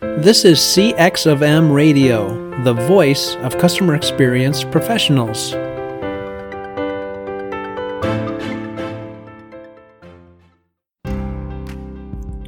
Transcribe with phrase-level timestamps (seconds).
[0.00, 5.52] This is CX of M Radio, the voice of customer experience professionals.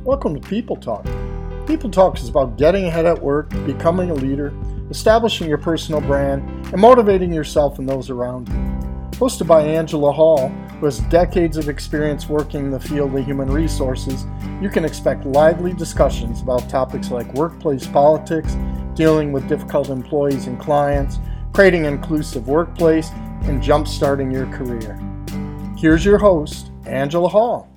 [0.03, 1.05] Welcome to People Talk.
[1.67, 4.55] People Talk is about getting ahead at work, becoming a leader,
[4.89, 6.43] establishing your personal brand,
[6.73, 8.72] and motivating yourself and those around you.
[9.23, 13.49] Hosted by Angela Hall, who has decades of experience working in the field of human
[13.49, 14.27] resources,
[14.61, 18.57] you can expect lively discussions about topics like workplace politics,
[18.97, 21.21] dealing with difficult employees and clients,
[21.53, 23.11] creating an inclusive workplace,
[23.43, 24.99] and jumpstarting your career.
[25.79, 27.73] Here's your host, Angela Hall.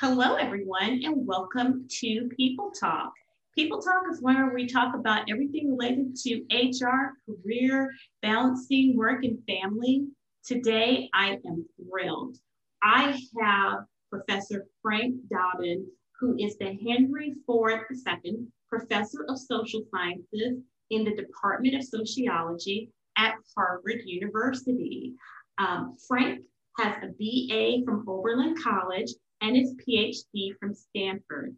[0.00, 3.12] Hello, everyone, and welcome to People Talk.
[3.58, 7.90] People Talk is where we talk about everything related to HR, career,
[8.22, 10.06] balancing work and family.
[10.46, 12.36] Today, I am thrilled.
[12.84, 13.78] I have
[14.10, 15.84] Professor Frank Dobbin,
[16.20, 22.92] who is the Henry Ford II Professor of Social Sciences in the Department of Sociology
[23.16, 25.14] at Harvard University.
[25.58, 26.42] Um, Frank
[26.78, 31.56] has a BA from Oberlin College and his PhD from Stanford.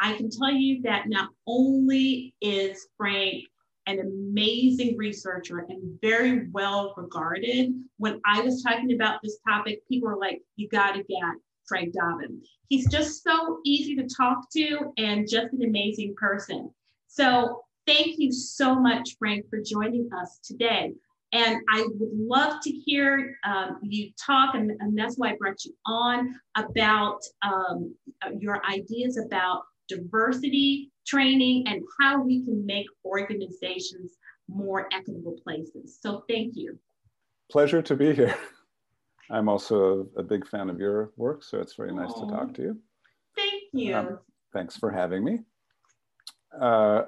[0.00, 3.44] I can tell you that not only is Frank
[3.86, 7.72] an amazing researcher and very well regarded.
[7.98, 11.34] When I was talking about this topic, people were like, you got to get
[11.66, 12.40] Frank Dobbin.
[12.68, 16.70] He's just so easy to talk to and just an amazing person.
[17.08, 20.92] So, thank you so much, Frank, for joining us today.
[21.32, 25.64] And I would love to hear um, you talk, and, and, that's why I brought
[25.64, 27.94] you on about um,
[28.38, 34.16] your ideas about diversity training and how we can make organizations
[34.48, 35.98] more equitable places.
[36.00, 36.78] So thank you.
[37.50, 38.34] Pleasure to be here.
[39.30, 42.28] I'm also a, big fan of your work, so it's very nice Aww.
[42.28, 42.78] to talk to you.
[43.36, 43.94] Thank you.
[43.94, 44.18] Um,
[44.52, 45.40] thanks for having me.
[46.60, 47.02] Uh,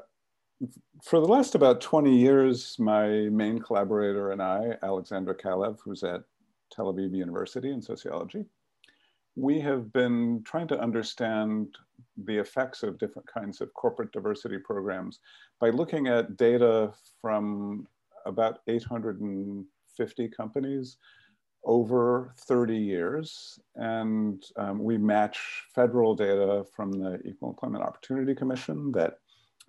[1.02, 6.22] for the last about 20 years, my main collaborator and I, Alexandra Kalev, who's at
[6.70, 8.44] Tel Aviv University in sociology,
[9.36, 11.76] we have been trying to understand
[12.24, 15.20] the effects of different kinds of corporate diversity programs
[15.60, 17.86] by looking at data from
[18.26, 20.98] about 850 companies
[21.64, 23.58] over 30 years.
[23.76, 25.38] And um, we match
[25.74, 29.18] federal data from the Equal Employment Opportunity Commission that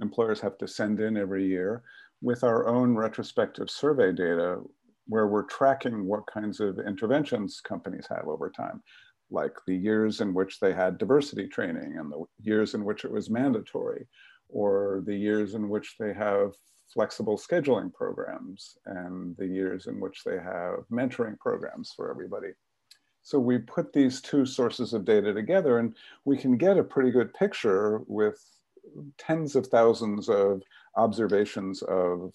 [0.02, 1.84] employers have to send in every year
[2.22, 4.60] with our own retrospective survey data
[5.08, 8.82] where we're tracking what kinds of interventions companies have over time
[9.32, 13.12] like the years in which they had diversity training and the years in which it
[13.12, 14.08] was mandatory,
[14.50, 16.54] or the years in which they have
[16.94, 22.50] flexible scheduling programs and the years in which they have mentoring programs for everybody.
[23.24, 25.96] So we put these two sources of data together and
[26.26, 28.38] we can get a pretty good picture with
[29.18, 30.62] tens of thousands of
[30.98, 32.34] observations of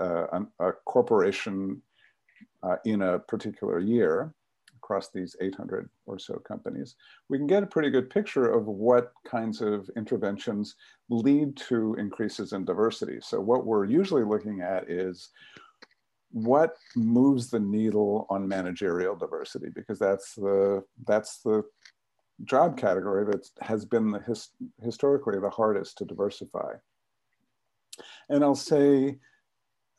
[0.00, 1.82] uh, a, corporation
[2.62, 4.34] uh, in a particular year
[4.90, 6.96] across these 800 or so companies,
[7.28, 10.74] we can get a pretty good picture of what kinds of interventions
[11.10, 13.18] lead to increases in diversity.
[13.22, 15.28] So what we're usually looking at is
[16.32, 21.62] what moves the needle on managerial diversity because that's the that's the
[22.44, 24.48] job category that has been the his,
[24.82, 26.72] historically the hardest to diversify.
[28.28, 29.18] And I'll say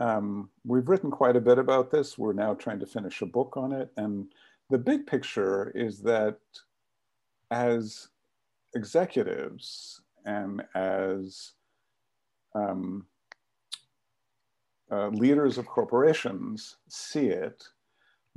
[0.02, 2.18] um, we've written quite a bit about this.
[2.18, 4.34] We're now trying to finish a book on it, and
[4.72, 6.38] the big picture is that
[7.52, 8.08] as
[8.74, 11.52] executives and as
[12.56, 13.06] um,
[14.90, 17.62] uh, leaders of corporations see it,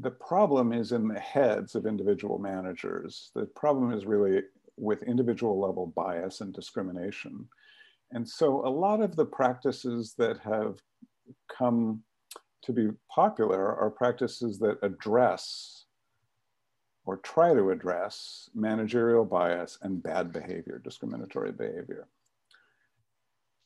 [0.00, 3.31] the problem is in the heads of individual managers.
[3.37, 4.43] The problem is really
[4.77, 7.49] with individual level bias and discrimination.
[8.11, 10.78] And so a lot of the practices that have
[11.49, 12.03] come
[12.62, 15.84] to be popular are practices that address
[17.06, 22.09] or try to address managerial bias and bad behavior, discriminatory behavior.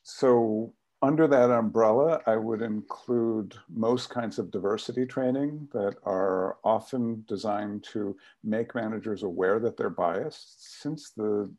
[0.03, 7.25] So under that umbrella, I would include most kinds of diversity training that are often
[7.29, 10.81] designed to make managers aware that they're biased.
[10.83, 11.53] Since the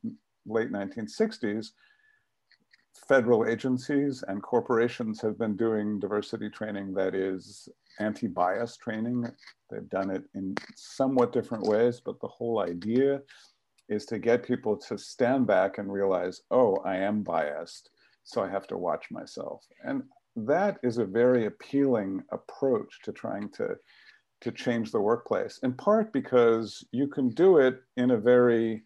[0.46, 1.72] late 1960s,
[3.08, 7.70] federal agencies and corporations have been doing diversity training that is
[8.00, 9.26] anti-bias training.
[9.70, 13.22] They've done it in somewhat different ways, but the whole idea
[13.88, 17.90] is to get people to stand back and realize, oh, I am biased,
[18.24, 19.66] so I have to watch myself.
[19.84, 20.04] And
[20.36, 23.76] that is a very appealing approach to trying to,
[24.42, 28.84] to change the workplace, in part because you can do it in a very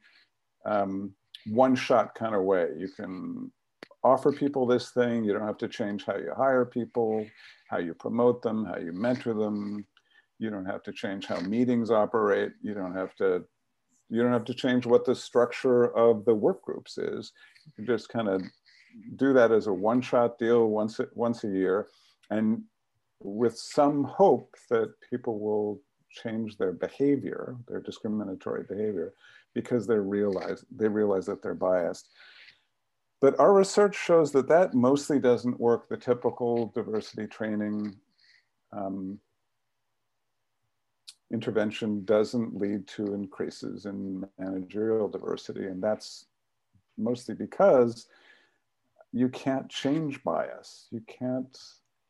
[0.65, 1.13] um,
[1.47, 2.69] one shot kind of way.
[2.77, 3.51] You can
[4.03, 5.23] offer people this thing.
[5.23, 7.25] You don't have to change how you hire people,
[7.69, 9.85] how you promote them, how you mentor them.
[10.39, 12.51] You don't have to change how meetings operate.
[12.61, 13.43] You don't have to
[14.09, 17.31] you don't have to change what the structure of the work groups is.
[17.77, 18.43] You just kind of
[19.15, 21.87] do that as a one-shot deal once once a year,
[22.29, 22.61] and
[23.19, 29.13] with some hope that people will change their behavior, their discriminatory behavior,
[29.55, 32.09] because they realize they realize that they're biased.
[33.23, 35.87] But our research shows that that mostly doesn't work.
[35.87, 37.95] The typical diversity training
[38.73, 39.17] um,
[41.31, 46.25] intervention doesn't lead to increases in managerial diversity, and that's
[46.97, 48.07] mostly because
[49.13, 50.87] you can't change bias.
[50.91, 51.57] You can't,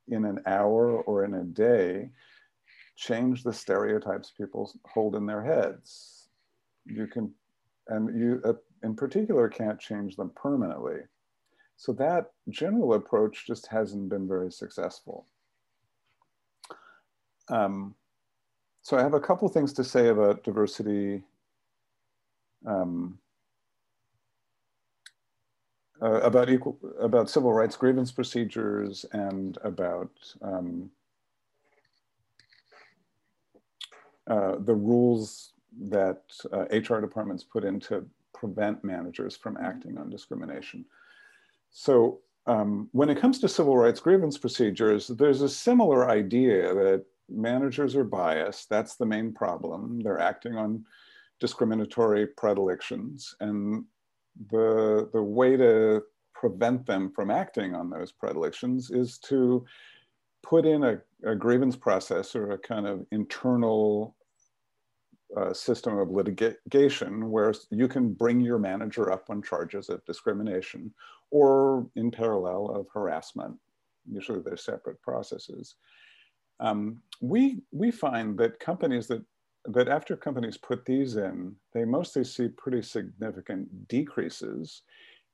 [0.08, 2.10] in an hour or in a day,
[2.96, 6.30] change the stereotypes people hold in their heads.
[6.88, 7.32] You can,
[7.88, 8.54] and you uh,
[8.84, 11.00] in particular can't change them permanently.
[11.78, 15.28] So that general approach just hasn't been very successful.
[17.50, 17.96] Um,
[18.84, 21.24] so I have a couple things to say about diversity
[22.66, 23.18] um,
[26.02, 30.90] uh, about equal about civil rights grievance procedures and about um,
[34.30, 35.53] uh, the rules
[35.90, 36.22] that
[36.52, 40.86] uh, HR departments put in to prevent managers from acting on discrimination.
[41.72, 47.06] So um, when it comes to civil rights grievance procedures, there's a similar idea that
[47.30, 48.70] managers are biased.
[48.70, 50.02] That's the main problem.
[50.02, 50.86] They're acting on
[51.40, 53.36] discriminatory predilections.
[53.40, 53.86] And
[54.50, 56.04] the, the way to
[56.34, 59.66] prevent them from acting on those predilections is to
[60.42, 64.16] put in a, a grievance process or a kind of internal
[65.36, 70.94] uh, system of litigation where you can bring your manager up on charges of discrimination
[71.32, 73.56] or in parallel of harassment.
[74.12, 75.76] Usually they're separate processes.
[76.60, 79.24] Um, we, we find that companies that,
[79.66, 84.84] that after companies put these in, they mostly see pretty significant decreases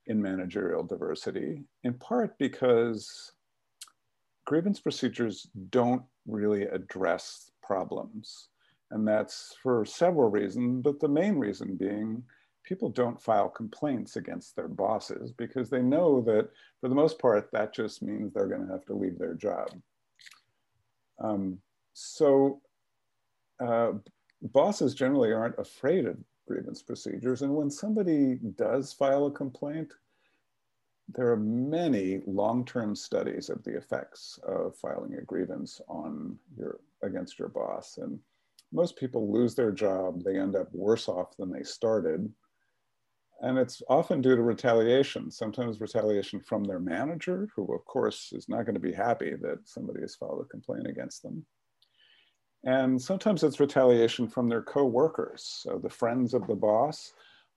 [0.07, 3.33] in managerial diversity, in part because
[4.45, 8.48] grievance procedures don't really address problems.
[8.91, 12.23] And that's for several reasons, but the main reason being
[12.63, 16.49] people don't file complaints against their bosses because they know that
[16.81, 19.69] for the most part, that just means they're going to have to leave their job.
[21.19, 21.59] Um,
[21.93, 22.61] so
[23.59, 23.93] uh,
[24.41, 27.41] bosses generally aren't afraid of grievance procedures.
[27.41, 29.93] And when somebody does file a complaint,
[31.11, 37.39] there are many long-term studies of the effects of filing a grievance on your against
[37.39, 37.97] your boss.
[37.97, 38.19] And
[38.71, 40.23] most people lose their job.
[40.23, 42.31] They end up worse off than they started.
[43.41, 48.49] And it's often due to retaliation, sometimes retaliation from their manager, who of course is
[48.49, 51.45] not going to be happy that somebody has filed a complaint against them.
[52.65, 57.13] And sometimes it's retaliation from their coworkers, so the friends of the boss,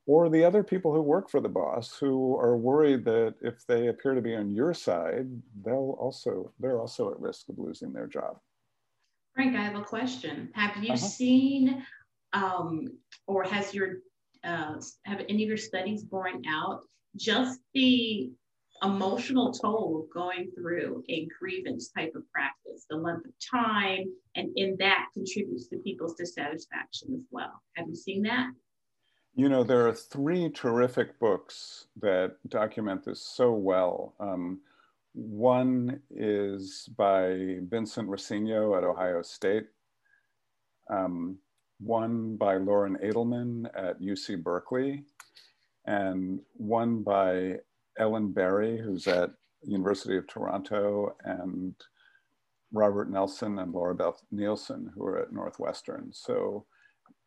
[0.06, 3.88] or the other people who work for the boss who are worried that if they
[3.88, 5.26] appear to be on your side,
[5.64, 8.38] they'll also, they're also at risk of losing their job.
[9.34, 10.50] Frank, I have a question.
[10.54, 10.96] Have you uh-huh.
[10.96, 11.84] seen
[12.32, 12.88] um,
[13.26, 13.98] or has your
[14.44, 14.74] uh,
[15.04, 16.80] have any of your studies borne out
[17.16, 18.30] just the
[18.82, 24.50] emotional toll of going through a grievance type of practice, the length of time, and
[24.56, 27.62] in that contributes to people's dissatisfaction as well.
[27.76, 28.50] Have you seen that?
[29.34, 34.14] You know, there are three terrific books that document this so well.
[34.18, 34.60] Um,
[35.14, 39.66] one is by Vincent Roscigno at Ohio State.
[40.90, 41.38] Um,
[41.78, 45.04] one by Lauren Edelman at UC Berkeley,
[45.86, 47.56] and one by
[47.98, 49.30] Ellen Berrey, who's at
[49.62, 51.74] University of Toronto, and
[52.72, 56.10] Robert Nelson and Laura Beth Nielsen, who are at Northwestern.
[56.12, 56.64] So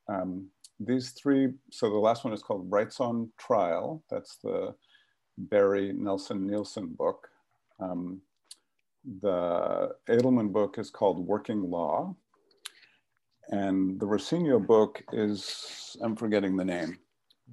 [0.07, 0.47] um,
[0.79, 4.03] these three, so the last one is called Rights on Trial.
[4.09, 4.73] That's the
[5.49, 7.27] Berrey Nelson Nielsen book.
[7.79, 8.21] Um,
[9.21, 12.15] the Edelman book is called Working Law.
[13.49, 16.97] And the Roscigno book is, I'm forgetting the name.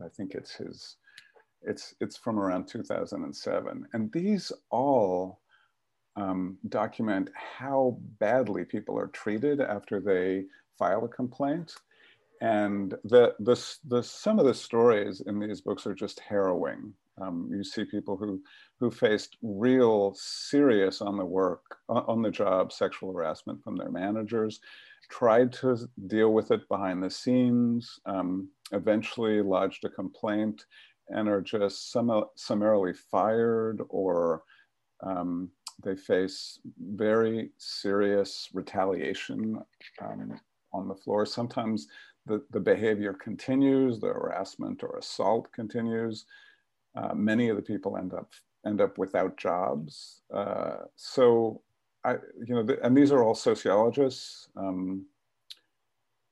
[0.02, 0.96] I think it's his,
[1.60, 3.86] it's, it's from around 2007.
[3.92, 5.40] And these all
[6.16, 10.44] um, document how badly people are treated after they
[10.78, 11.74] file a complaint.
[12.40, 16.94] And the, the, the, some of the stories in these books are just harrowing.
[17.20, 18.40] Um, you see people who,
[18.80, 24.60] who faced real serious on the work, on the job sexual harassment from their managers
[25.10, 25.76] tried to
[26.06, 30.64] deal with it behind the scenes, um, eventually lodged a complaint,
[31.08, 34.42] and are just sum summarily fired or
[35.02, 35.50] um,
[35.84, 36.60] they face
[36.94, 39.58] very serious retaliation
[40.00, 40.40] um,
[40.72, 41.26] on the floor.
[41.26, 41.88] Sometimes
[42.24, 46.24] the, the behavior continues, the harassment or assault continues.
[46.94, 48.30] Uh, many of the people end up
[48.66, 50.22] end up without jobs.
[50.32, 51.62] Uh, so,
[52.04, 52.12] I
[52.46, 55.06] you know, and these are all sociologists um,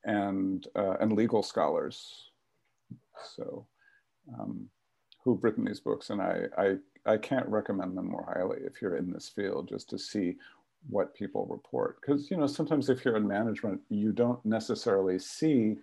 [0.05, 2.31] and uh, and legal scholars.
[3.37, 3.67] So,
[4.39, 4.69] um,
[5.25, 6.77] who've written these books, and I, I
[7.07, 10.37] I can't recommend them more highly if you're in this field, just to see
[10.89, 12.01] what people report.
[12.01, 15.77] Because you know, sometimes if you're in management, you don't necessarily see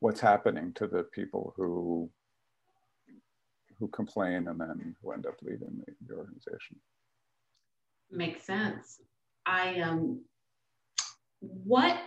[0.00, 2.10] what's happening to the people who
[3.82, 6.76] who complain and then who end up leaving the, the organization.
[8.12, 9.00] Makes sense.
[9.44, 10.20] I um
[11.40, 11.98] what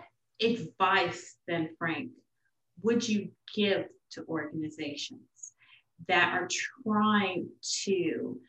[0.41, 2.11] advice then, Frank,
[2.81, 5.51] would you give to organizations
[6.07, 6.47] that are
[6.85, 7.49] trying
[7.83, 8.39] to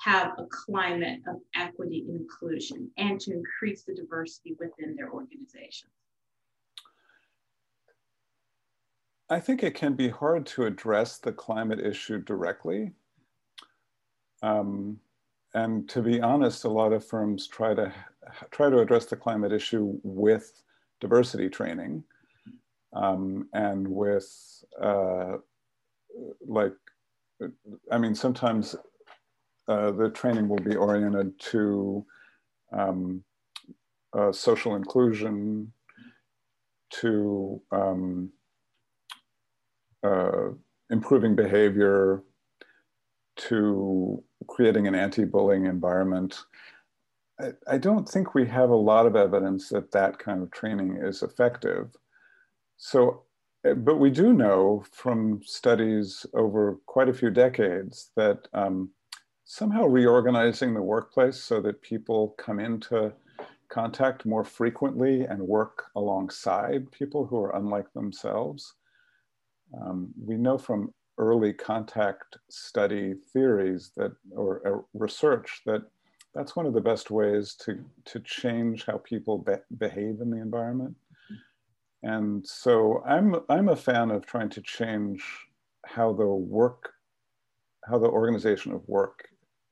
[0.00, 5.88] have a climate of equity and inclusion and to increase the diversity within their organization?
[9.30, 12.92] I think it can be hard to address the climate issue directly.
[14.42, 14.98] Um,
[15.54, 17.92] and to be honest, a lot of firms try to
[18.50, 20.62] try to address the climate issue with
[21.00, 22.02] diversity training
[22.94, 25.36] um, and with uh,
[26.46, 26.74] like,
[27.90, 28.76] I mean, sometimes
[29.68, 32.04] uh, the training will be oriented to
[32.72, 33.24] um,
[34.12, 35.72] uh, social inclusion,
[36.90, 38.30] to um,
[40.04, 40.50] uh,
[40.90, 42.22] improving behavior,
[43.36, 46.44] to creating an anti-bullying environment.
[47.40, 50.98] I, I don't think we have a lot of evidence that that kind of training
[51.02, 51.96] is effective.
[52.76, 53.24] So
[53.64, 58.90] Eh, but we do know from studies over quite a few decades that um,
[59.44, 63.12] somehow reorganizing the workplace so that people come into
[63.70, 68.74] contact more frequently and work alongside people who are unlike themselves.
[69.80, 75.82] Um, we know from early contact study theories that, or research that
[76.34, 80.40] that's one of the best ways to, to change how people be behave in the
[80.40, 80.96] environment.
[82.02, 85.24] And so I'm, I'm a fan of trying to change
[85.86, 86.92] how the work,
[87.88, 89.28] how the organization of work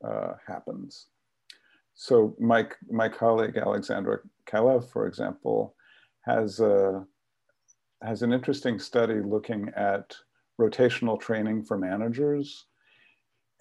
[0.07, 1.09] uh, happens.
[1.95, 5.75] So my, my colleague Alexandra Kalev, for example,
[6.23, 7.05] has, a,
[8.05, 10.15] has an interesting study looking at
[10.61, 12.67] rotational training for managers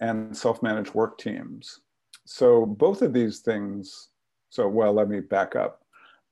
[0.00, 1.80] and self-managed work teams.
[2.24, 4.08] So both of these things,
[4.50, 5.84] so well, let me back up.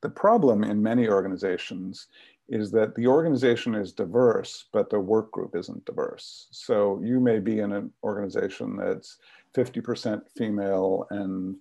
[0.03, 2.09] The problem in many organizations
[2.49, 6.49] is that the organization is diverse, but the work group isn't diverse.
[6.51, 9.19] So you may be in an organization that's
[9.55, 11.57] 50% female and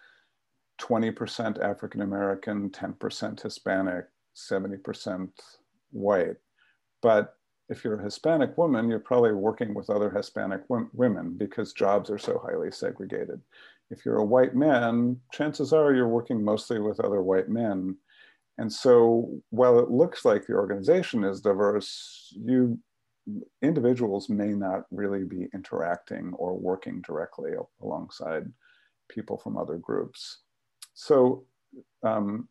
[0.82, 4.06] 20% African American, 10% Hispanic,
[4.36, 5.30] 70%
[5.92, 6.38] white.
[7.02, 7.36] But
[7.70, 10.62] if you're a Hispanic woman, you're probably working with other Hispanic
[10.94, 13.42] women because jobs are so highly segregated.
[13.92, 17.98] If you're a white man, chances are you're working mostly with other white men.
[18.58, 22.80] And so while it looks like the organization is diverse, you
[23.62, 28.52] individuals may not really be interacting or working directly alongside
[29.08, 30.40] people from other groups.
[31.00, 31.46] So
[32.04, 32.50] um,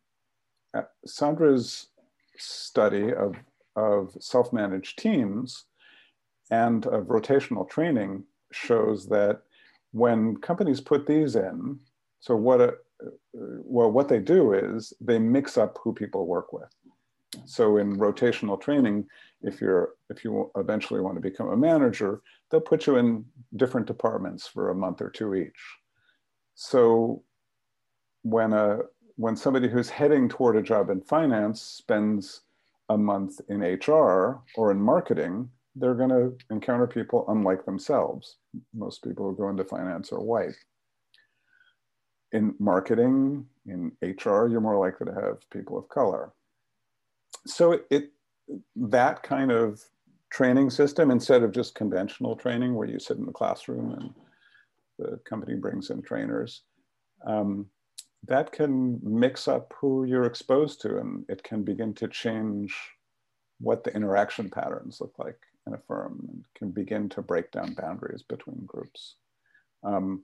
[0.73, 1.89] uh, Sandra's
[2.35, 3.35] study of,
[3.75, 5.65] of self-managed teams
[6.49, 9.43] and of rotational training shows that
[9.91, 11.79] when companies put these in,
[12.21, 12.73] so what, a,
[13.33, 16.73] well, what they do is they mix up who people work with.
[17.45, 19.05] So in rotational training,
[19.43, 23.23] if you're if you eventually want to become a manager, they'll put you in
[23.55, 25.61] different departments for a month or two each.
[26.55, 27.21] So
[28.23, 28.79] when a
[29.15, 32.41] when somebody who's heading toward a job in finance spends
[32.87, 38.37] a month in HR or in marketing, they're going to encounter people unlike themselves.
[38.73, 40.55] Most people who go into finance are white.
[42.31, 46.31] In marketing, in HR, you're more likely to have people of color.
[47.45, 48.11] So it, it
[48.77, 49.81] that kind of
[50.31, 54.13] training system, instead of just conventional training where you sit in the classroom and
[54.97, 56.63] the company brings in trainers,
[57.25, 57.65] um,
[58.27, 62.75] that can mix up who you're exposed to and it can begin to change
[63.59, 67.73] what the interaction patterns look like in a firm and can begin to break down
[67.73, 69.15] boundaries between groups.
[69.83, 70.23] Um,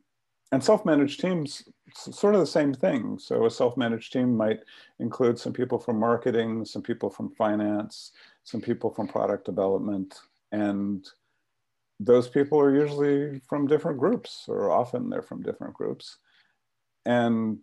[0.52, 3.18] and self-managed teams, sort of the same thing.
[3.18, 4.60] So a self-managed team might
[5.00, 8.12] include some people from marketing, some people from finance,
[8.44, 10.20] some people from product development,
[10.52, 11.06] and
[12.00, 16.18] those people are usually from different groups, or often they're from different groups.
[17.06, 17.60] And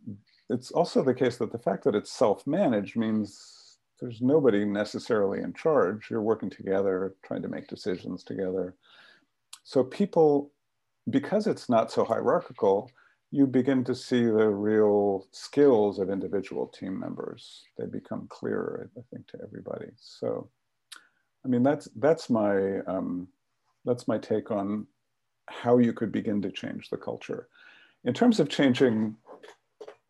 [0.49, 5.53] it's also the case that the fact that it's self-managed means there's nobody necessarily in
[5.55, 6.11] charge.
[6.11, 8.75] You're working together, trying to make decisions together.
[9.65, 10.51] So people,
[11.11, 12.91] because it's not so hierarchical,
[13.31, 17.65] you begin to see the real skills of individual team members.
[17.79, 19.87] They become clearer, I think, to everybody.
[19.97, 20.51] So,
[21.45, 23.29] I mean, that's that's my um,
[23.85, 24.87] that's my take on
[25.49, 27.49] how you could begin to change the culture.
[28.05, 29.17] In terms of changing,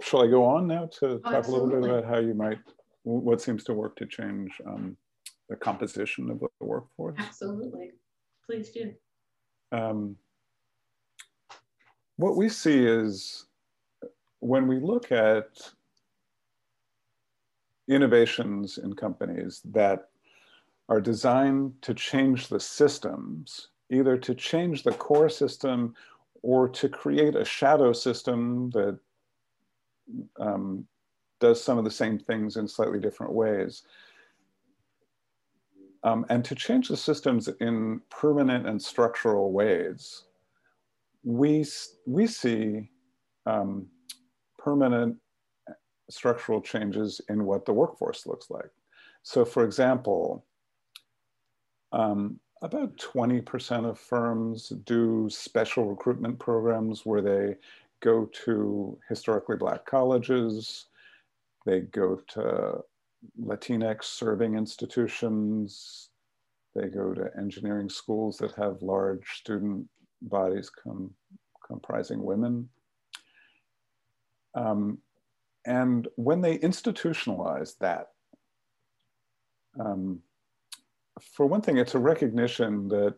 [0.02, 1.44] shall I go on now to talk Absolutely.
[1.44, 2.58] a little bit about how you might,
[3.04, 4.96] what seems to work to change um,
[5.48, 7.16] the composition of the workforce?
[7.18, 7.92] Absolutely,
[8.44, 8.92] please do.
[9.70, 10.16] Um,
[12.16, 13.46] what we see is
[14.40, 15.46] when we look at
[17.88, 20.08] innovations in companies that
[20.88, 25.94] are designed to change the systems, either to change the core system
[26.42, 28.98] or to create a shadow system that
[30.38, 30.86] um,
[31.40, 33.82] does some of the same things in slightly different ways.
[36.04, 40.24] Um, and to change the systems in permanent and structural ways
[41.24, 41.64] we,
[42.06, 42.90] we see
[43.46, 43.86] um,
[44.58, 45.16] permanent
[46.10, 48.70] structural changes in what the workforce looks like.
[49.22, 50.44] So for example,
[51.92, 57.56] um, about 20% of firms do special recruitment programs where they
[58.02, 60.86] go to historically black colleges,
[61.64, 62.80] they go to
[63.40, 66.10] Latinx serving institutions,
[66.74, 69.86] they go to engineering schools that have large student
[70.22, 71.14] bodies com
[71.66, 72.68] comprising women.
[74.54, 74.98] Um,
[75.64, 78.08] and when they institutionalize that,
[79.78, 80.20] um,
[81.20, 83.14] for one thing, it's a recognition that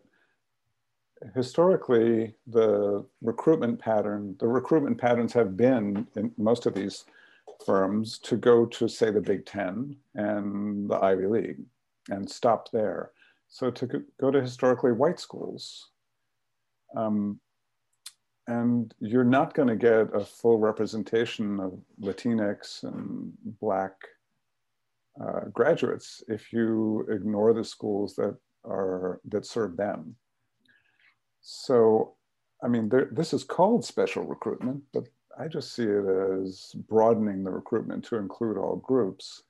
[1.34, 7.04] historically the recruitment pattern, the recruitment patterns have been in most of these
[7.64, 11.60] firms to go to say the Big Ten and the Ivy League
[12.10, 13.12] and stop there.
[13.48, 15.90] So to go to historically white schools
[16.96, 17.40] um,
[18.46, 23.92] and you're not going to get a full representation of Latinx and Black
[25.20, 30.16] uh, graduates if you ignore the schools that are that serve them.
[31.44, 32.14] So,
[32.62, 35.04] I mean, there, this is called special recruitment, but
[35.38, 36.06] I just see it
[36.40, 39.42] as broadening the recruitment to include all groups.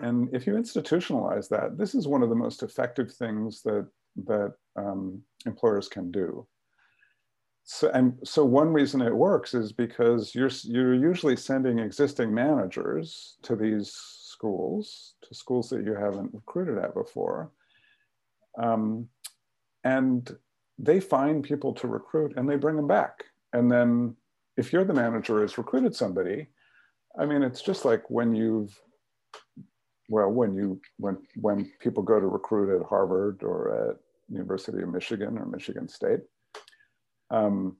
[0.00, 3.86] And if you institutionalize that, this is one of the most effective things that
[4.24, 6.44] that um, employers can do
[7.70, 13.36] so, and so one reason it works is because you're, you're usually sending existing managers
[13.42, 17.50] to these schools, to schools that you haven't recruited at before.
[18.58, 19.06] Um,
[19.84, 20.34] and
[20.78, 23.24] they find people to recruit and they bring them back.
[23.52, 24.16] And then
[24.56, 26.46] if you're the manager has recruited somebody,
[27.18, 28.78] I mean, it's just like when you've,
[30.08, 33.96] well, when you, when, when people go to recruit at Harvard or at
[34.28, 36.20] University of Michigan or Michigan State,
[37.30, 37.76] um,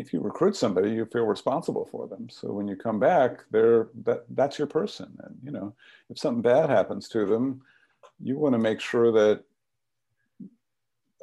[0.00, 2.28] if you recruit somebody, you feel responsible for them.
[2.30, 5.14] So when you come back, they're that that's your person.
[5.24, 5.74] And you know,
[6.08, 7.60] if something bad happens to them,
[8.18, 9.44] you want to make sure that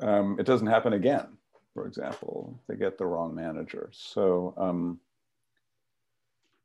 [0.01, 1.27] um, it doesn't happen again.
[1.73, 3.89] For example, they get the wrong manager.
[3.91, 4.99] So um,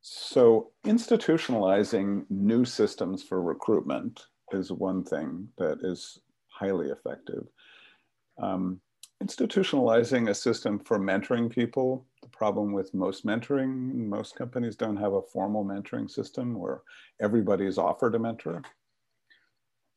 [0.02, 6.18] so institutionalizing new systems for recruitment is one thing that is
[6.48, 7.46] highly effective.
[8.42, 8.80] Um,
[9.22, 12.04] institutionalizing a system for mentoring people.
[12.20, 16.82] The problem with most mentoring, most companies don't have a formal mentoring system where
[17.20, 18.62] everybody is offered a mentor.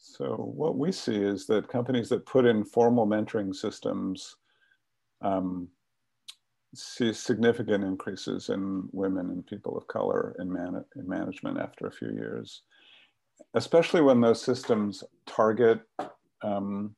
[0.08, 4.36] So what we see is that companies that put in formal mentoring systems
[5.22, 5.68] um,
[6.76, 11.92] see significant increases in women and people of color in, man in management after a
[11.92, 12.62] few years,
[13.56, 15.82] especially when those systems target
[16.44, 16.96] um,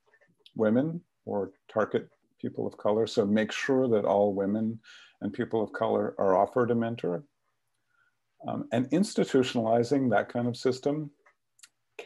[0.56, 2.10] women or target
[2.42, 3.08] people of color.
[3.08, 4.80] So make sure that all women
[5.22, 7.24] and people of color are offered a mentor.
[8.48, 11.10] Um, and institutionalizing that kind of system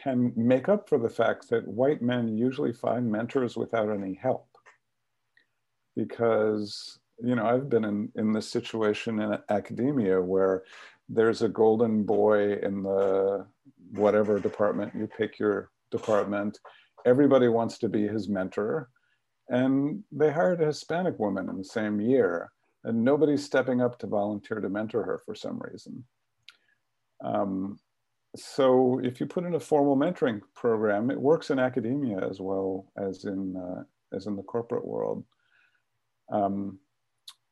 [0.02, 4.48] can make up for the fact that white men usually find mentors without any help.
[5.94, 10.64] Because, you know, I've been in, in this situation in academia where
[11.08, 13.46] there's a golden boy in the
[13.92, 16.58] whatever department, you pick your department,
[17.04, 18.88] everybody wants to be his mentor
[19.48, 22.50] and they hired a Hispanic woman in the same year,
[22.84, 26.04] and nobody's stepping up to volunteer to mentor her for some reason.
[27.22, 27.78] Um,
[28.36, 32.86] so if you put in a formal mentoring program, it works in academia as well
[32.96, 33.82] as in, uh,
[34.14, 35.24] as in the corporate world.
[36.30, 36.78] Um,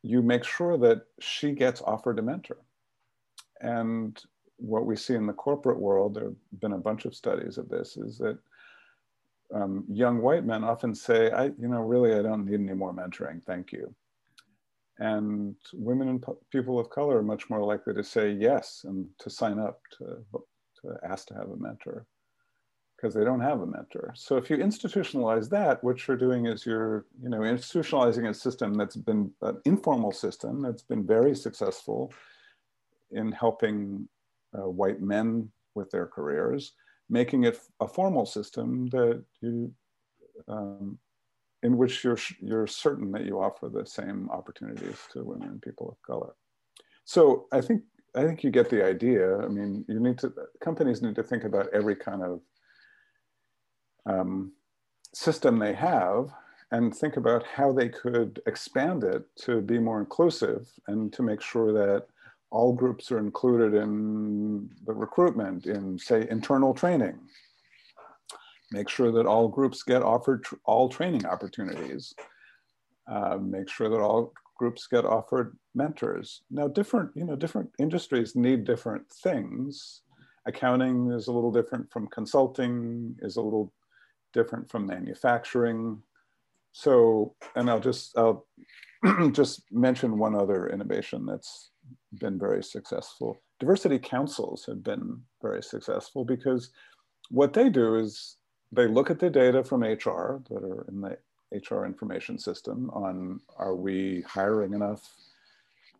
[0.02, 2.56] you make sure that she gets offered a mentor.
[3.60, 4.18] And
[4.56, 7.68] what we see in the corporate world, there have been a bunch of studies of
[7.68, 8.38] this, is that
[9.54, 12.94] um, young white men often say, I, you know, really, I don't need any more
[12.94, 13.94] mentoring, thank you.
[14.98, 19.30] And women and people of color are much more likely to say yes and to
[19.30, 20.18] sign up to,
[20.82, 22.06] to ask to have a mentor
[22.96, 24.12] because they don't have a mentor.
[24.14, 28.74] So if you institutionalize that, what you're doing is you're, you know, institutionalizing a system
[28.74, 32.12] that's been an informal system that's been very successful
[33.10, 34.06] in helping
[34.56, 36.72] uh, white men with their careers,
[37.08, 39.72] making it a formal system that you,
[40.48, 40.98] um,
[41.62, 45.88] in which you're, you're certain that you offer the same opportunities to women and people
[45.88, 46.34] of color.
[47.04, 47.82] So I think,
[48.16, 49.38] I think you get the idea.
[49.38, 52.40] I mean, you need to, companies need to think about every kind of
[54.06, 54.52] um,
[55.14, 56.30] system they have
[56.72, 61.40] and think about how they could expand it to be more inclusive and to make
[61.40, 62.06] sure that
[62.50, 67.18] all groups are included in the recruitment, in say internal training.
[68.72, 72.14] Make sure that all groups get offered tr all training opportunities.
[73.10, 76.42] Uh, make sure that all groups get offered mentors.
[76.50, 80.02] Now different, you know, different industries need different things.
[80.46, 83.72] Accounting is a little different from consulting, is a little
[84.34, 86.02] different from manufacturing.
[86.72, 88.46] So, and I'll just, I'll
[89.32, 91.70] just mention one other innovation that's
[92.20, 93.40] been very successful.
[93.60, 96.70] Diversity councils have been very successful because
[97.30, 98.36] what they do is
[98.72, 101.16] they look at the data from HR that are in the
[101.52, 105.02] HR information system on are we hiring enough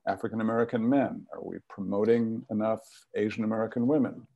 [0.07, 1.27] African American men?
[1.33, 2.81] Are we promoting enough
[3.17, 4.27] Asian American women?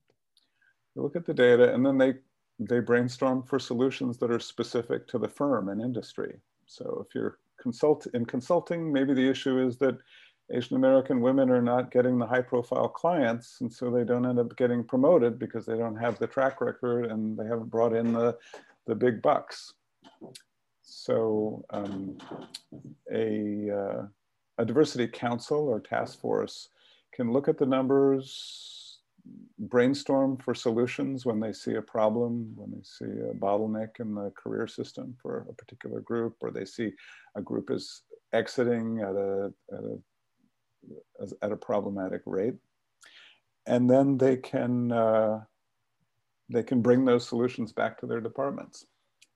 [0.95, 2.15] They look at the data and then they
[2.61, 6.37] they brainstorm for solutions that are specific to the firm and industry.
[6.67, 9.99] So if you're consult in consulting, maybe the issue is that
[10.53, 14.39] Asian American women are not getting the high profile clients and so they don't end
[14.39, 18.13] up getting promoted because they don't have the track record and they haven't brought in
[18.13, 18.37] the,
[18.87, 19.73] the big bucks.
[20.85, 22.19] So um,
[23.13, 24.03] a, uh,
[24.59, 26.69] a diversity council or task force
[27.13, 28.99] can look at the numbers,
[29.59, 34.31] brainstorm for solutions when they see a problem, when they see a bottleneck in the
[34.37, 36.93] career system for a particular group, or they see
[37.35, 39.99] a group is exiting at a, at a
[41.41, 42.57] at a problematic rate.
[43.67, 45.41] And then they can, uh,
[46.51, 48.85] they can bring those solutions back to their departments.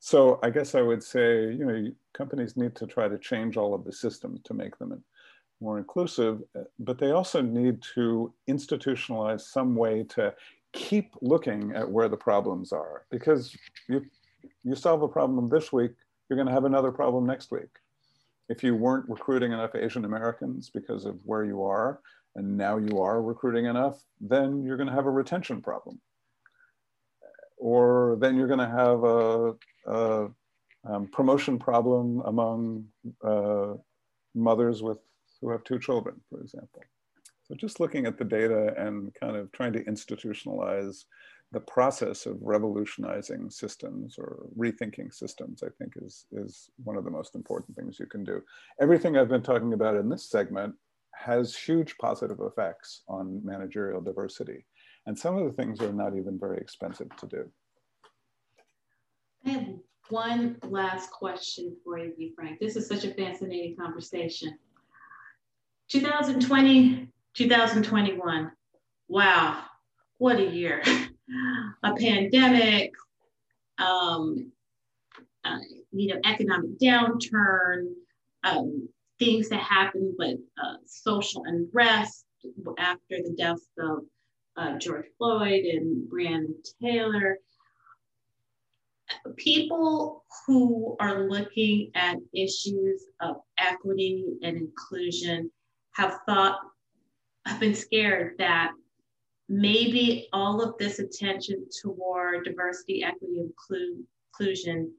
[0.01, 3.75] So I guess I would say, you know, companies need to try to change all
[3.75, 5.03] of the systems to make them
[5.61, 10.33] more inclusive, uh, but they also need to institutionalize some way to
[10.73, 13.57] keep looking at where the problems are because
[13.89, 14.05] you,
[14.63, 15.93] you solve a problem this week,
[16.29, 17.71] you're going to have another problem next week
[18.49, 22.01] if you weren't recruiting enough Asian Americans because of where you are,
[22.37, 26.01] and now you are recruiting enough, then you're going to have a retention problem.
[27.61, 29.55] Or then you're going to have a,
[29.91, 30.29] a
[30.89, 32.85] um, promotion problem among
[33.25, 33.75] uh,
[34.35, 34.99] mothers with
[35.41, 36.83] who have two children, for example.
[37.45, 41.05] So just looking at the data and kind of trying to institutionalize
[41.51, 47.11] the process of revolutionizing systems or rethinking systems, I think is, is one of the
[47.11, 48.43] most important things you can do.
[48.81, 50.75] Everything I've been talking about in this segment
[51.15, 54.67] has huge positive effects on managerial diversity.
[55.09, 57.51] And some of the things are not even very expensive to do.
[59.47, 59.69] I have
[60.11, 62.61] one last question for you, Frank.
[62.61, 64.59] This is such a fascinating conversation.
[65.89, 68.53] 2020, 2021.
[69.09, 69.65] Wow,
[70.19, 70.83] what a year.
[71.83, 72.93] a pandemic,
[73.79, 74.53] um,
[75.43, 75.57] uh,
[75.91, 77.95] you know, economic downturn,
[78.45, 78.87] um,
[79.19, 82.27] things that happened with uh, social unrest
[82.77, 84.01] after the deaths of
[84.59, 87.39] uh, George Floyd and Breonna Taylor.
[89.37, 95.51] People who are looking at issues of equity and inclusion
[95.95, 96.59] have thought,
[97.47, 98.73] have been scared that
[99.49, 104.93] maybe all of this attention toward diversity, equity, inclu- inclusion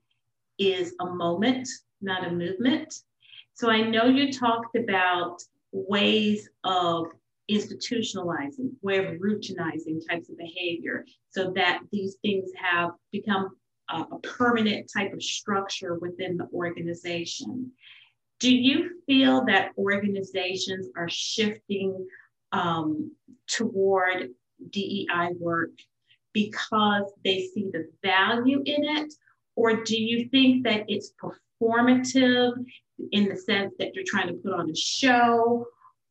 [0.58, 1.68] is a moment,
[2.02, 2.94] not a movement.
[3.54, 7.08] So I know you talked about ways of
[7.50, 13.56] institutionalizing, way of routinizing types of behavior so that these things have become
[13.90, 17.72] a, a permanent type of structure within the organization.
[18.40, 22.08] Do you feel that organizations are shifting
[22.52, 23.12] um,
[23.48, 24.30] toward
[24.70, 25.72] DEI work
[26.34, 29.14] because they see the value in it?
[29.56, 32.54] Or do you think that it's performative
[33.12, 35.66] in the sense that you're trying to put on a show?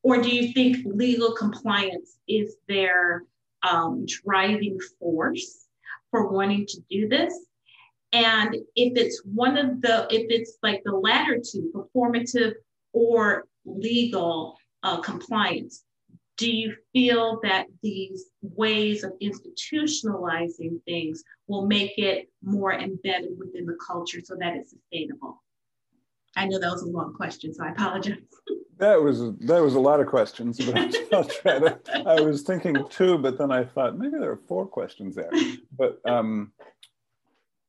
[0.08, 3.24] Or do you think legal compliance is their
[3.62, 5.66] um, driving force
[6.10, 7.34] for wanting to do this?
[8.14, 12.54] And if it's one of the, if it's like the latter two, performative
[12.94, 15.84] or legal uh, compliance,
[16.38, 23.66] do you feel that these ways of institutionalizing things will make it more embedded within
[23.66, 25.44] the culture so that it's sustainable?
[26.34, 28.16] I know that was a long question, so I apologize.
[28.78, 31.78] That was that was a lot of questions, but I'll try to.
[32.06, 35.30] I was thinking two, but then I thought maybe there are four questions there.
[35.76, 36.52] But um,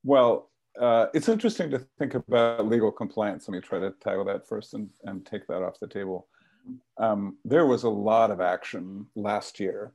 [0.04, 3.48] well, uh, it's interesting to think about legal compliance.
[3.48, 6.28] Let me try to tackle that first and, and take that off the table.
[6.98, 9.92] Um, there was a lot of action last year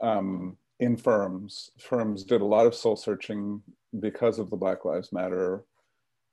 [0.00, 1.70] um, in firms.
[1.78, 3.62] Firms did a lot of soul searching
[3.98, 5.64] because of the Black Lives Matter,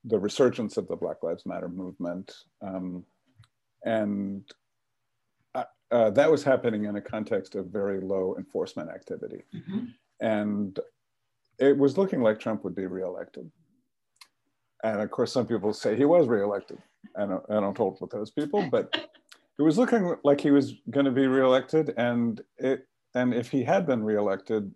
[0.03, 2.33] the resurgence of the Black Lives Matter movement.
[2.61, 3.05] Um,
[3.83, 4.43] and
[5.55, 9.43] uh, uh, that was happening in a context of very low enforcement activity.
[9.55, 9.85] Mm-hmm.
[10.21, 10.79] And
[11.59, 13.49] it was looking like Trump would be reelected.
[14.83, 16.77] And of course, some people say he was reelected.
[17.17, 18.89] I don't, I don't hold with those people, but
[19.59, 21.93] it was looking like he was going to be reelected.
[21.97, 24.71] And it, and if he had been reelected,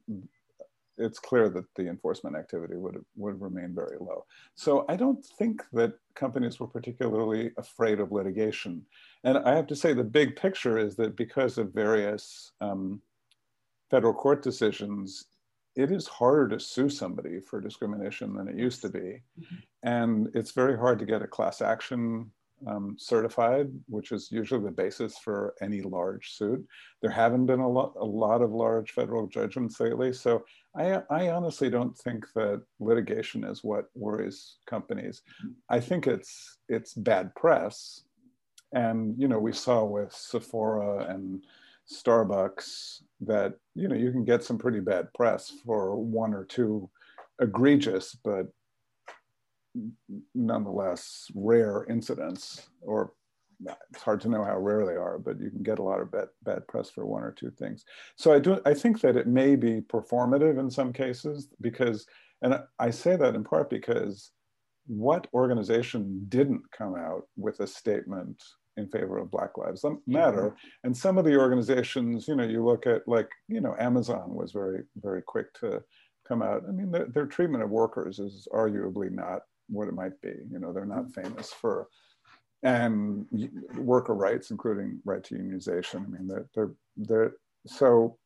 [0.98, 4.26] it's clear that the enforcement activity would would remain very low.
[4.56, 8.86] So I don't think that companies were particularly afraid of litigation.
[9.24, 13.02] And I have to say, the big picture is that because of various um,
[13.90, 15.26] federal court decisions,
[15.76, 19.00] it is harder to sue somebody for discrimination than it used to be.
[19.40, 19.56] Mm-hmm.
[19.84, 22.32] And it's very hard to get a class action
[22.68, 26.66] um, certified, which is usually the basis for any large suit.
[27.02, 30.14] There haven't been a lot, a lot of large federal judgments lately.
[30.14, 30.44] So
[30.76, 35.22] I, I honestly don't think that litigation is what worries companies.
[35.70, 38.04] I think it's, it's bad press.
[38.74, 41.44] And, you know, we saw with Sephora and
[41.92, 46.90] Starbucks that you know you can get some pretty bad press for one or two
[47.42, 48.48] egregious but
[50.34, 53.12] nonetheless rare incidents or
[53.92, 56.12] it's hard to know how rare they are but you can get a lot of
[56.12, 57.86] bad, bad press for one or two things
[58.16, 62.06] so i do i think that it may be performative in some cases because
[62.42, 64.32] and i say that in part because
[64.88, 68.42] what organization didn't come out with a statement
[68.78, 70.50] in favor of Black Lives Matter.
[70.50, 70.68] Mm-hmm.
[70.84, 74.52] And some of the organizations, you know, you look at like, you know, Amazon was
[74.52, 75.84] very, very quick to
[76.28, 76.64] come out.
[76.68, 80.34] I mean, their, their treatment of workers is arguably not what it might be.
[80.50, 81.88] You know, they're not famous for
[82.64, 83.28] and
[83.78, 86.06] worker rights, including right to unionization.
[86.06, 87.34] I mean, they're, they're, they're
[87.66, 88.18] so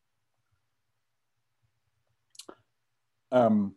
[3.31, 3.73] um,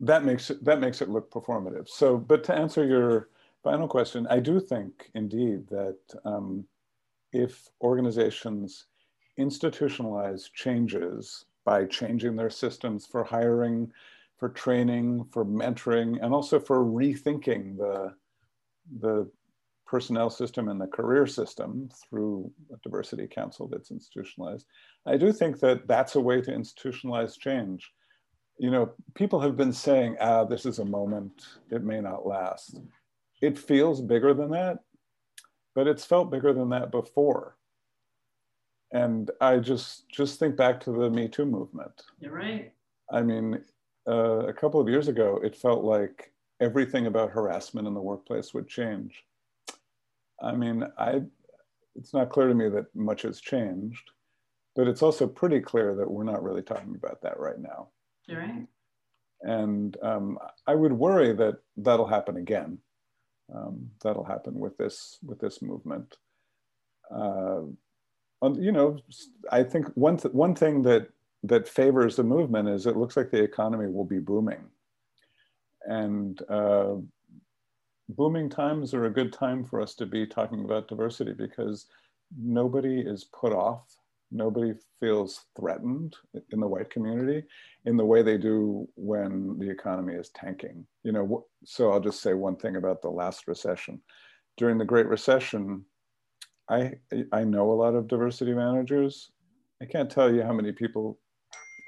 [0.00, 1.88] that makes it that makes it look performative.
[1.88, 3.28] So, but to answer your
[3.62, 6.64] final question, I do think indeed that um,
[7.32, 8.86] if organizations
[9.38, 13.92] institutionalize changes by changing their systems for hiring,
[14.38, 18.14] for training, for mentoring, and also for rethinking the,
[19.00, 19.30] the
[19.88, 24.66] personnel system and the career system through a diversity council that's institutionalized.
[25.06, 27.90] I do think that that's a way to institutionalize change.
[28.58, 32.78] You know, people have been saying, ah, this is a moment, it may not last
[33.40, 34.78] it feels bigger than that,
[35.74, 37.56] but it's felt bigger than that before.
[38.92, 42.02] And I just just think back to the Me Too movement.
[42.20, 42.72] You're right.
[43.12, 43.62] I mean,
[44.08, 48.54] uh, a couple of years ago, it felt like everything about harassment in the workplace
[48.54, 49.22] would change.
[50.42, 51.22] I mean, I
[51.96, 54.10] it's not clear to me that much has changed,
[54.76, 57.88] but it's also pretty clear that we're not really talking about that right now.
[58.26, 58.66] You're right.
[59.42, 62.78] And um, I would worry that that'll happen again
[63.54, 66.16] um, that'll happen with this with this movement.
[67.10, 67.62] Uh,
[68.54, 68.98] you know,
[69.50, 71.08] I think one th one thing that
[71.44, 74.64] that favors the movement is it looks like the economy will be booming,
[75.84, 76.96] and uh,
[78.08, 81.86] booming times are a good time for us to be talking about diversity because
[82.36, 83.98] nobody is put off
[84.30, 86.16] nobody feels threatened
[86.50, 87.42] in the white community
[87.86, 90.86] in the way they do when the economy is tanking.
[91.02, 94.00] You know, so I'll just say one thing about the last recession.
[94.56, 95.84] During the Great Recession,
[96.68, 96.94] I
[97.32, 99.30] I know a lot of diversity managers.
[99.80, 101.18] I can't tell you how many people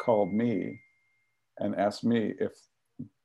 [0.00, 0.80] called me
[1.58, 2.52] and asked me if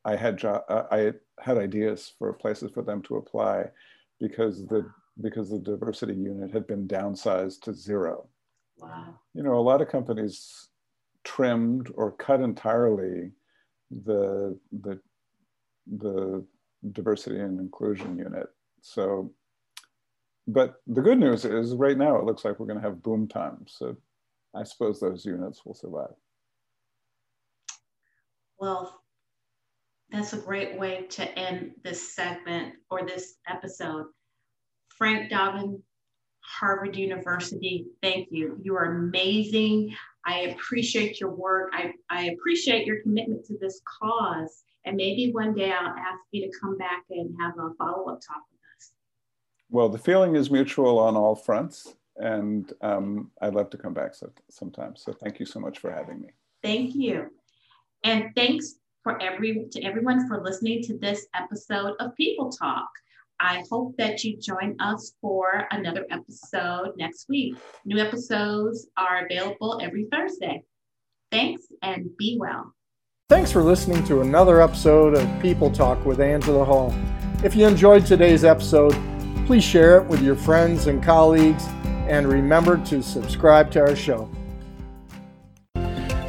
[0.05, 3.65] I had jo- uh, I had ideas for places for them to apply
[4.19, 4.89] because the
[5.21, 8.27] because the diversity unit had been downsized to zero
[8.77, 9.19] Wow.
[9.33, 10.69] You know, a lot of companies
[11.23, 13.31] trimmed or cut entirely
[13.89, 14.99] the the
[15.99, 16.45] the
[16.91, 18.47] diversity and inclusion unit.
[18.81, 19.31] So,
[20.47, 23.27] but the good news is right now it looks like we're going to have boom
[23.27, 23.75] times.
[23.77, 23.95] So
[24.53, 26.13] I suppose those units will survive.
[28.59, 29.01] Well,
[30.15, 34.05] that's a great way to end this segment or this episode.
[34.89, 35.81] Frank Dobbin,
[36.41, 38.57] Harvard University, thank you.
[38.61, 39.93] You are amazing.
[40.25, 41.71] I appreciate your work.
[41.73, 44.63] I, I appreciate your commitment to this cause.
[44.85, 48.21] And maybe one day I'll ask you to come back and have a follow up
[48.21, 48.91] talk with us.
[49.69, 51.95] Well, the feeling is mutual on all fronts.
[52.17, 54.95] And um, I'd love to come back so, sometime.
[54.95, 56.29] So thank you so much for having me.
[56.63, 57.31] Thank you.
[58.03, 58.75] And thanks
[59.05, 62.89] for every to everyone for listening to this episode of People Talk.
[63.39, 67.55] I hope that you join us for another episode next week.
[67.85, 70.63] New episodes are available every Thursday.
[71.31, 72.73] Thanks and be well.
[73.29, 76.91] Thanks for listening to another episode of People Talk with Angela Hall.
[77.43, 78.97] If you enjoyed today's episode,
[79.45, 81.63] please share it with your friends and colleagues
[82.07, 84.27] and remember to subscribe to our show.